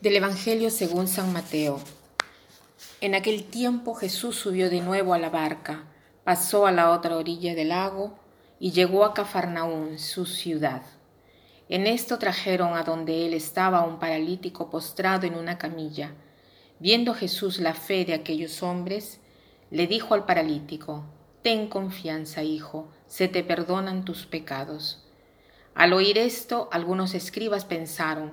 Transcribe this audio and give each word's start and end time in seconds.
Del 0.00 0.16
Evangelio 0.16 0.70
según 0.70 1.08
San 1.08 1.30
Mateo. 1.30 1.78
En 3.02 3.14
aquel 3.14 3.44
tiempo 3.44 3.92
Jesús 3.92 4.34
subió 4.34 4.70
de 4.70 4.80
nuevo 4.80 5.12
a 5.12 5.18
la 5.18 5.28
barca, 5.28 5.84
pasó 6.24 6.66
a 6.66 6.72
la 6.72 6.90
otra 6.90 7.18
orilla 7.18 7.54
del 7.54 7.68
lago 7.68 8.18
y 8.58 8.70
llegó 8.70 9.04
a 9.04 9.12
Cafarnaún, 9.12 9.98
su 9.98 10.24
ciudad. 10.24 10.80
En 11.68 11.86
esto 11.86 12.18
trajeron 12.18 12.78
a 12.78 12.82
donde 12.82 13.26
él 13.26 13.34
estaba 13.34 13.82
un 13.82 13.98
paralítico 13.98 14.70
postrado 14.70 15.26
en 15.26 15.34
una 15.34 15.58
camilla. 15.58 16.14
Viendo 16.78 17.12
Jesús 17.12 17.60
la 17.60 17.74
fe 17.74 18.06
de 18.06 18.14
aquellos 18.14 18.62
hombres, 18.62 19.20
le 19.70 19.86
dijo 19.86 20.14
al 20.14 20.24
paralítico, 20.24 21.04
Ten 21.42 21.68
confianza, 21.68 22.42
hijo, 22.42 22.88
se 23.06 23.28
te 23.28 23.44
perdonan 23.44 24.06
tus 24.06 24.24
pecados. 24.24 25.04
Al 25.74 25.92
oír 25.92 26.16
esto, 26.16 26.70
algunos 26.72 27.12
escribas 27.12 27.66
pensaron, 27.66 28.32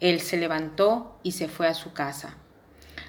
Él 0.00 0.20
se 0.20 0.36
levantó 0.36 1.18
y 1.22 1.32
se 1.32 1.48
fue 1.48 1.68
a 1.68 1.74
su 1.74 1.92
casa. 1.92 2.36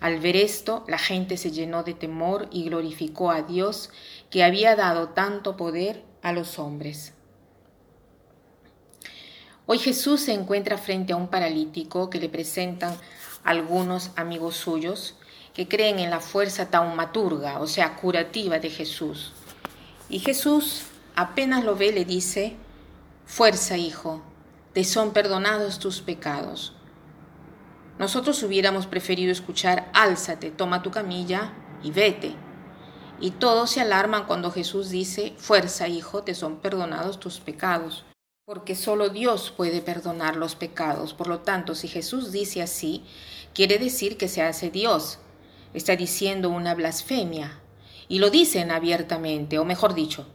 Al 0.00 0.18
ver 0.18 0.34
esto, 0.34 0.84
la 0.88 0.98
gente 0.98 1.36
se 1.36 1.52
llenó 1.52 1.84
de 1.84 1.94
temor 1.94 2.48
y 2.50 2.64
glorificó 2.64 3.30
a 3.30 3.42
Dios 3.42 3.90
que 4.30 4.42
había 4.42 4.74
dado 4.74 5.10
tanto 5.10 5.56
poder 5.56 6.04
a 6.22 6.32
los 6.32 6.58
hombres. 6.58 7.14
Hoy 9.66 9.78
Jesús 9.78 10.22
se 10.22 10.32
encuentra 10.32 10.76
frente 10.76 11.12
a 11.12 11.16
un 11.16 11.28
paralítico 11.28 12.10
que 12.10 12.18
le 12.18 12.28
presentan 12.28 12.96
algunos 13.44 14.10
amigos 14.16 14.56
suyos 14.56 15.14
que 15.54 15.68
creen 15.68 16.00
en 16.00 16.10
la 16.10 16.20
fuerza 16.20 16.68
taumaturga, 16.68 17.60
o 17.60 17.66
sea, 17.66 17.94
curativa 17.96 18.58
de 18.58 18.70
Jesús. 18.70 19.32
Y 20.08 20.18
Jesús 20.18 20.82
apenas 21.14 21.64
lo 21.64 21.76
ve 21.76 21.92
le 21.92 22.04
dice, 22.04 22.56
Fuerza, 23.24 23.76
hijo, 23.76 24.20
te 24.72 24.84
son 24.84 25.12
perdonados 25.12 25.78
tus 25.78 26.00
pecados. 26.00 26.72
Nosotros 27.98 28.42
hubiéramos 28.42 28.86
preferido 28.86 29.30
escuchar, 29.30 29.90
álzate, 29.92 30.50
toma 30.50 30.82
tu 30.82 30.90
camilla 30.90 31.52
y 31.82 31.90
vete. 31.90 32.34
Y 33.20 33.32
todos 33.32 33.70
se 33.70 33.80
alarman 33.80 34.24
cuando 34.26 34.50
Jesús 34.50 34.88
dice, 34.88 35.34
fuerza, 35.36 35.88
hijo, 35.88 36.22
te 36.22 36.34
son 36.34 36.56
perdonados 36.56 37.20
tus 37.20 37.38
pecados. 37.38 38.04
Porque 38.44 38.74
solo 38.74 39.10
Dios 39.10 39.52
puede 39.56 39.82
perdonar 39.82 40.36
los 40.36 40.56
pecados. 40.56 41.14
Por 41.14 41.28
lo 41.28 41.40
tanto, 41.40 41.74
si 41.74 41.86
Jesús 41.86 42.32
dice 42.32 42.62
así, 42.62 43.04
quiere 43.54 43.78
decir 43.78 44.16
que 44.16 44.26
se 44.26 44.42
hace 44.42 44.70
Dios. 44.70 45.18
Está 45.74 45.94
diciendo 45.94 46.48
una 46.48 46.74
blasfemia. 46.74 47.60
Y 48.08 48.18
lo 48.18 48.30
dicen 48.30 48.72
abiertamente, 48.72 49.58
o 49.58 49.64
mejor 49.64 49.94
dicho, 49.94 50.26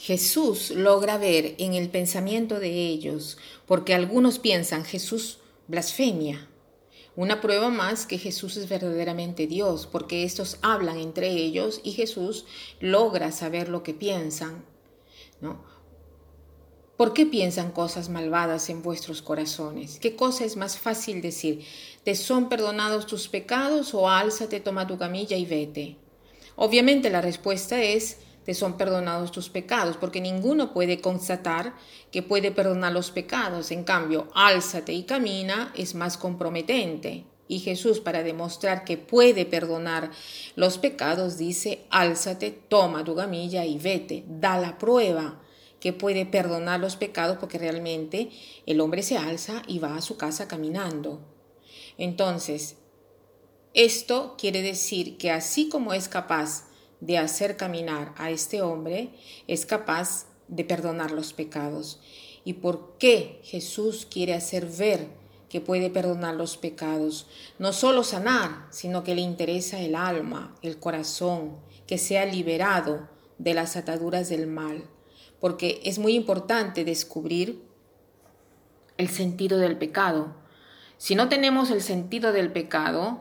Jesús 0.00 0.70
logra 0.70 1.18
ver 1.18 1.56
en 1.58 1.74
el 1.74 1.90
pensamiento 1.90 2.58
de 2.58 2.70
ellos, 2.70 3.36
porque 3.66 3.92
algunos 3.92 4.38
piensan 4.38 4.86
Jesús 4.86 5.40
blasfemia. 5.68 6.48
Una 7.16 7.42
prueba 7.42 7.68
más 7.68 8.06
que 8.06 8.16
Jesús 8.16 8.56
es 8.56 8.66
verdaderamente 8.66 9.46
Dios, 9.46 9.86
porque 9.86 10.24
estos 10.24 10.56
hablan 10.62 10.96
entre 10.96 11.28
ellos 11.28 11.82
y 11.84 11.92
Jesús 11.92 12.46
logra 12.80 13.30
saber 13.30 13.68
lo 13.68 13.82
que 13.82 13.92
piensan. 13.92 14.64
¿no? 15.42 15.62
¿Por 16.96 17.12
qué 17.12 17.26
piensan 17.26 17.70
cosas 17.70 18.08
malvadas 18.08 18.70
en 18.70 18.82
vuestros 18.82 19.20
corazones? 19.20 19.98
¿Qué 20.00 20.16
cosa 20.16 20.46
es 20.46 20.56
más 20.56 20.78
fácil 20.78 21.20
decir? 21.20 21.66
¿Te 22.04 22.14
son 22.14 22.48
perdonados 22.48 23.06
tus 23.06 23.28
pecados 23.28 23.92
o 23.92 24.08
álzate, 24.08 24.60
toma 24.60 24.86
tu 24.86 24.96
camilla 24.96 25.36
y 25.36 25.44
vete? 25.44 25.98
Obviamente 26.56 27.10
la 27.10 27.20
respuesta 27.20 27.82
es 27.82 28.16
te 28.44 28.54
son 28.54 28.76
perdonados 28.76 29.32
tus 29.32 29.48
pecados, 29.48 29.96
porque 29.96 30.20
ninguno 30.20 30.72
puede 30.72 31.00
constatar 31.00 31.74
que 32.10 32.22
puede 32.22 32.50
perdonar 32.50 32.92
los 32.92 33.10
pecados. 33.10 33.70
En 33.70 33.84
cambio, 33.84 34.28
álzate 34.34 34.92
y 34.92 35.04
camina 35.04 35.72
es 35.76 35.94
más 35.94 36.16
comprometente. 36.16 37.24
Y 37.48 37.58
Jesús, 37.58 38.00
para 38.00 38.22
demostrar 38.22 38.84
que 38.84 38.96
puede 38.96 39.44
perdonar 39.44 40.10
los 40.54 40.78
pecados, 40.78 41.36
dice, 41.36 41.84
álzate, 41.90 42.50
toma 42.50 43.04
tu 43.04 43.14
gamilla 43.14 43.64
y 43.64 43.76
vete, 43.76 44.24
da 44.28 44.58
la 44.58 44.78
prueba 44.78 45.40
que 45.80 45.92
puede 45.92 46.26
perdonar 46.26 46.78
los 46.78 46.94
pecados 46.96 47.38
porque 47.38 47.58
realmente 47.58 48.30
el 48.66 48.80
hombre 48.80 49.02
se 49.02 49.16
alza 49.16 49.62
y 49.66 49.80
va 49.80 49.96
a 49.96 50.02
su 50.02 50.16
casa 50.16 50.46
caminando. 50.46 51.20
Entonces, 51.98 52.76
esto 53.74 54.36
quiere 54.38 54.62
decir 54.62 55.16
que 55.16 55.30
así 55.30 55.68
como 55.68 55.92
es 55.92 56.08
capaz 56.08 56.69
de 57.00 57.18
hacer 57.18 57.56
caminar 57.56 58.14
a 58.16 58.30
este 58.30 58.62
hombre, 58.62 59.10
es 59.46 59.66
capaz 59.66 60.26
de 60.48 60.64
perdonar 60.64 61.10
los 61.10 61.32
pecados. 61.32 62.00
¿Y 62.44 62.54
por 62.54 62.96
qué 62.98 63.40
Jesús 63.44 64.06
quiere 64.10 64.34
hacer 64.34 64.66
ver 64.66 65.08
que 65.48 65.60
puede 65.60 65.90
perdonar 65.90 66.34
los 66.34 66.56
pecados? 66.56 67.26
No 67.58 67.72
solo 67.72 68.04
sanar, 68.04 68.66
sino 68.70 69.04
que 69.04 69.14
le 69.14 69.20
interesa 69.20 69.80
el 69.80 69.94
alma, 69.94 70.54
el 70.62 70.78
corazón, 70.78 71.56
que 71.86 71.98
sea 71.98 72.24
liberado 72.24 73.08
de 73.38 73.54
las 73.54 73.76
ataduras 73.76 74.28
del 74.28 74.46
mal. 74.46 74.84
Porque 75.40 75.80
es 75.84 75.98
muy 75.98 76.14
importante 76.14 76.84
descubrir 76.84 77.62
el 78.96 79.08
sentido 79.08 79.58
del 79.58 79.78
pecado. 79.78 80.34
Si 80.98 81.14
no 81.14 81.28
tenemos 81.28 81.70
el 81.70 81.80
sentido 81.80 82.32
del 82.32 82.52
pecado, 82.52 83.20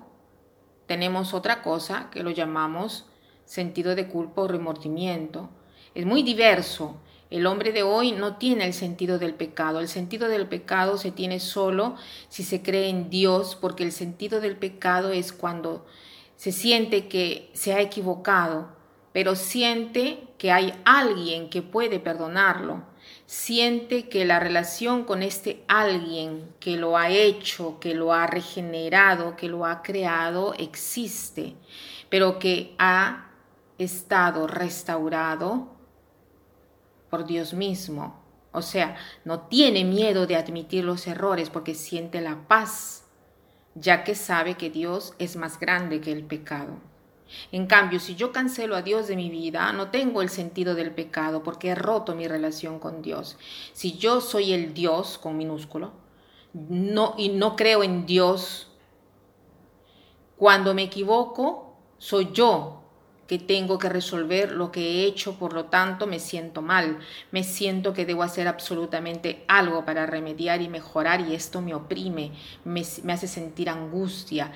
tenemos 0.86 1.34
otra 1.34 1.62
cosa 1.62 2.10
que 2.12 2.24
lo 2.24 2.32
llamamos 2.32 3.09
sentido 3.50 3.96
de 3.96 4.08
culpa 4.08 4.44
o 4.44 4.48
remordimiento. 4.48 5.50
Es 5.96 6.06
muy 6.06 6.22
diverso. 6.22 6.98
El 7.32 7.48
hombre 7.48 7.72
de 7.72 7.82
hoy 7.82 8.12
no 8.12 8.38
tiene 8.38 8.64
el 8.64 8.74
sentido 8.74 9.18
del 9.18 9.34
pecado. 9.34 9.80
El 9.80 9.88
sentido 9.88 10.28
del 10.28 10.48
pecado 10.48 11.00
se 11.00 11.12
tiene 11.12 11.40
solo 11.40 11.96
si 12.28 12.44
se 12.44 12.62
cree 12.62 12.90
en 12.90 13.10
Dios, 13.10 13.58
porque 13.60 13.84
el 13.84 13.92
sentido 13.92 14.40
del 14.40 14.56
pecado 14.56 15.12
es 15.12 15.34
cuando 15.34 15.88
se 16.36 16.52
siente 16.52 17.08
que 17.08 17.50
se 17.54 17.74
ha 17.74 17.82
equivocado, 17.82 18.70
pero 19.14 19.36
siente 19.36 20.28
que 20.38 20.52
hay 20.52 20.72
alguien 20.86 21.50
que 21.50 21.64
puede 21.64 22.00
perdonarlo. 22.00 22.84
Siente 23.26 24.10
que 24.10 24.26
la 24.26 24.40
relación 24.40 25.06
con 25.06 25.24
este 25.24 25.64
alguien 25.68 26.54
que 26.60 26.78
lo 26.78 26.98
ha 26.98 27.10
hecho, 27.10 27.80
que 27.80 27.96
lo 27.96 28.14
ha 28.14 28.28
regenerado, 28.28 29.36
que 29.36 29.48
lo 29.48 29.66
ha 29.66 29.82
creado, 29.82 30.54
existe, 30.54 31.56
pero 32.10 32.38
que 32.38 32.76
ha 32.78 33.29
estado 33.80 34.46
restaurado 34.46 35.70
por 37.10 37.26
Dios 37.26 37.54
mismo. 37.54 38.20
O 38.52 38.62
sea, 38.62 38.98
no 39.26 39.42
tiene 39.42 39.86
miedo 39.86 40.28
de 40.28 40.36
admitir 40.36 40.84
los 40.84 41.08
errores 41.08 41.50
porque 41.50 41.74
siente 41.74 42.22
la 42.22 42.48
paz, 42.48 43.06
ya 43.76 44.04
que 44.04 44.16
sabe 44.16 44.56
que 44.56 44.70
Dios 44.70 45.14
es 45.18 45.36
más 45.36 45.60
grande 45.60 46.02
que 46.02 46.12
el 46.12 46.24
pecado. 46.24 46.78
En 47.52 47.68
cambio, 47.68 48.00
si 48.00 48.16
yo 48.16 48.32
cancelo 48.32 48.76
a 48.76 48.82
Dios 48.82 49.08
de 49.08 49.16
mi 49.16 49.30
vida, 49.30 49.72
no 49.72 49.92
tengo 49.92 50.24
el 50.24 50.30
sentido 50.30 50.74
del 50.74 50.92
pecado 50.92 51.44
porque 51.44 51.70
he 51.70 51.76
roto 51.76 52.16
mi 52.16 52.28
relación 52.28 52.80
con 52.80 53.04
Dios. 53.04 53.38
Si 53.74 53.98
yo 53.98 54.20
soy 54.20 54.54
el 54.54 54.74
Dios 54.74 55.20
con 55.20 55.38
minúsculo, 55.38 55.92
no 56.54 57.14
y 57.18 57.30
no 57.30 57.56
creo 57.56 57.84
en 57.84 58.08
Dios, 58.08 58.72
cuando 60.38 60.74
me 60.74 60.84
equivoco, 60.84 61.76
soy 62.00 62.30
yo 62.34 62.80
que 63.30 63.38
tengo 63.38 63.78
que 63.78 63.90
resolver 63.90 64.54
lo 64.54 64.72
que 64.72 64.82
he 64.82 65.06
hecho, 65.06 65.38
por 65.38 65.54
lo 65.54 65.66
tanto 65.66 66.08
me 66.08 66.18
siento 66.18 66.64
mal, 66.64 66.98
me 67.30 67.44
siento 67.44 67.94
que 67.94 68.08
debo 68.08 68.24
hacer 68.24 68.48
absolutamente 68.48 69.46
algo 69.48 69.86
para 69.86 70.08
remediar 70.08 70.64
y 70.64 70.68
mejorar 70.68 71.22
y 71.22 71.36
esto 71.36 71.62
me 71.62 71.76
oprime, 71.76 72.32
me, 72.66 72.82
hace 72.82 73.28
sentir 73.28 73.70
angustia. 73.70 74.52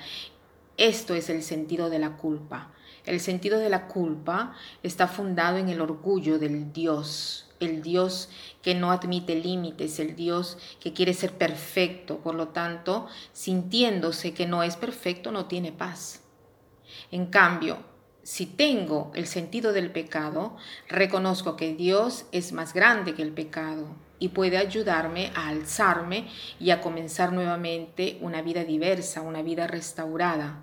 Esto 0.76 1.14
es 1.14 1.30
el 1.30 1.44
sentido 1.44 1.88
de 1.88 2.00
la 2.00 2.16
culpa. 2.16 2.72
El 3.06 3.20
sentido 3.20 3.60
de 3.60 3.70
la 3.70 3.86
culpa 3.86 4.56
está 4.82 5.06
fundado 5.06 5.58
en 5.58 5.68
el 5.68 5.80
orgullo 5.80 6.40
del 6.40 6.72
Dios, 6.72 7.48
el 7.60 7.80
Dios 7.80 8.28
que 8.60 8.74
no 8.74 8.90
admite 8.90 9.36
límites, 9.36 10.00
el 10.00 10.16
Dios 10.16 10.58
que 10.80 10.92
quiere 10.92 11.14
ser 11.14 11.30
perfecto, 11.38 12.18
por 12.18 12.34
lo 12.34 12.48
tanto, 12.48 13.06
sintiéndose 13.32 14.34
que 14.34 14.48
no 14.48 14.64
es 14.64 14.74
perfecto, 14.74 15.30
no 15.30 15.46
tiene 15.46 15.70
paz. 15.70 16.24
En 17.12 17.26
cambio, 17.26 17.93
si 18.24 18.46
tengo 18.46 19.12
el 19.14 19.26
sentido 19.26 19.74
del 19.74 19.92
pecado, 19.92 20.56
reconozco 20.88 21.56
que 21.56 21.74
Dios 21.74 22.24
es 22.32 22.52
más 22.52 22.72
grande 22.72 23.14
que 23.14 23.22
el 23.22 23.32
pecado. 23.32 23.86
y 24.20 24.28
puede 24.28 24.56
ayudarme 24.56 25.32
a 25.34 25.48
alzarme 25.48 26.28
y 26.58 26.70
a 26.70 26.80
comenzar 26.80 27.32
nuevamente 27.32 28.16
una 28.22 28.40
vida 28.40 28.64
diversa, 28.64 29.20
una 29.20 29.42
vida 29.42 29.66
restaurada. 29.66 30.62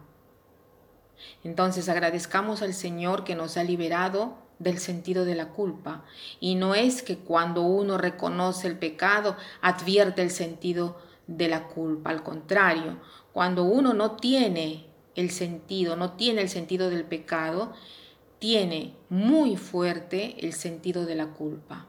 Entonces 1.44 1.90
agradezcamos 1.90 2.62
al 2.63 2.74
Señor 2.74 3.24
que 3.24 3.36
nos 3.36 3.58
ha 3.58 3.63
liberado 3.63 4.38
del 4.58 4.80
sentido 4.80 5.25
de 5.25 5.36
la 5.36 5.50
culpa. 5.50 6.06
Y 6.40 6.56
no 6.56 6.74
es 6.74 7.04
que 7.04 7.18
cuando 7.18 7.62
uno 7.62 7.98
reconoce 7.98 8.68
el 8.68 8.80
pecado 8.80 9.36
advierte 9.62 10.22
el 10.22 10.31
sentido 10.31 10.98
de 11.28 11.48
la 11.48 11.68
culpa. 11.68 12.10
Al 12.10 12.24
contrario, 12.24 12.98
cuando 13.34 13.63
uno 13.63 13.94
no 13.94 14.16
tiene 14.16 14.91
el 15.16 15.31
sentido, 15.31 15.96
no 15.96 16.13
tiene 16.13 16.42
el 16.42 16.50
sentido 16.50 16.90
del 16.90 17.04
pecado, 17.04 17.74
tiene 18.40 18.96
muy 19.10 19.56
fuerte 19.56 20.36
el 20.40 20.54
sentido 20.54 21.06
de 21.06 21.16
la 21.16 21.28
culpa. 21.28 21.88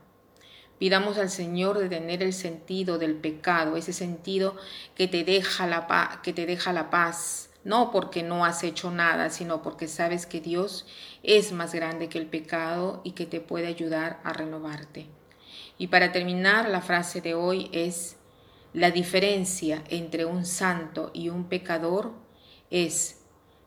Pidamos 0.78 1.16
al 1.16 1.30
Señor 1.30 1.78
de 1.78 1.88
tener 1.88 2.22
el 2.22 2.32
sentido 2.32 2.98
del 2.98 3.14
pecado, 3.14 3.76
ese 3.76 3.92
sentido 3.92 4.56
que 4.96 5.06
te 5.06 5.22
deja 5.22 5.66
la, 5.66 6.20
que 6.22 6.32
te 6.32 6.44
deja 6.44 6.72
la 6.72 6.90
paz, 6.90 7.50
no 7.64 7.92
porque 7.92 8.22
no 8.22 8.44
has 8.44 8.64
hecho 8.64 8.90
nada, 8.90 9.30
sino 9.30 9.62
porque 9.62 9.86
sabes 9.86 10.26
que 10.26 10.40
Dios 10.40 10.86
es 11.22 11.52
más 11.52 11.72
grande 11.72 12.08
que 12.08 12.18
el 12.18 12.26
pecado 12.26 13.00
y 13.04 13.12
que 13.12 13.26
te 13.26 13.40
puede 13.40 13.68
ayudar 13.68 14.20
a 14.24 14.32
renovarte. 14.32 15.06
Y 15.78 15.86
para 15.86 16.12
terminar, 16.12 16.68
la 16.68 16.80
frase 16.80 17.20
de 17.20 17.34
hoy 17.34 17.70
es, 17.72 18.16
la 18.72 18.90
diferencia 18.90 19.84
entre 19.88 20.24
un 20.24 20.44
santo 20.44 21.10
y 21.12 21.28
un 21.28 21.44
pecador 21.44 22.12
es 22.72 23.18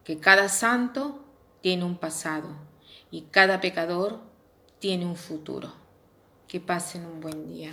que 0.03 0.19
cada 0.19 0.49
santo 0.49 1.23
tiene 1.61 1.85
un 1.85 1.97
pasado 1.97 2.49
y 3.11 3.21
cada 3.21 3.61
pecador 3.61 4.19
tiene 4.79 5.05
un 5.05 5.15
futuro. 5.15 5.71
Que 6.47 6.59
pasen 6.59 7.05
un 7.05 7.21
buen 7.21 7.47
día. 7.47 7.71